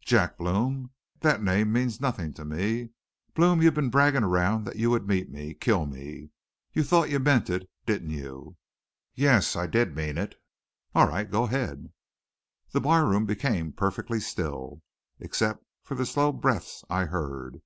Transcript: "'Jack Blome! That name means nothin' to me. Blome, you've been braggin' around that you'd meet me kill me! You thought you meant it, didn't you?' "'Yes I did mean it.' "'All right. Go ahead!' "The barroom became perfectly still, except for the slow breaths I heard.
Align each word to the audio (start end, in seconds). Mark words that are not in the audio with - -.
"'Jack 0.00 0.38
Blome! 0.38 0.92
That 1.20 1.42
name 1.42 1.74
means 1.74 2.00
nothin' 2.00 2.32
to 2.32 2.46
me. 2.46 2.88
Blome, 3.34 3.60
you've 3.60 3.74
been 3.74 3.90
braggin' 3.90 4.22
around 4.24 4.64
that 4.64 4.76
you'd 4.76 5.06
meet 5.06 5.28
me 5.28 5.52
kill 5.52 5.84
me! 5.84 6.30
You 6.72 6.82
thought 6.82 7.10
you 7.10 7.18
meant 7.18 7.50
it, 7.50 7.68
didn't 7.84 8.08
you?' 8.08 8.56
"'Yes 9.14 9.56
I 9.56 9.66
did 9.66 9.94
mean 9.94 10.16
it.' 10.16 10.36
"'All 10.94 11.06
right. 11.08 11.30
Go 11.30 11.42
ahead!' 11.44 11.92
"The 12.70 12.80
barroom 12.80 13.26
became 13.26 13.72
perfectly 13.74 14.20
still, 14.20 14.80
except 15.20 15.62
for 15.82 15.94
the 15.96 16.06
slow 16.06 16.32
breaths 16.32 16.82
I 16.88 17.04
heard. 17.04 17.60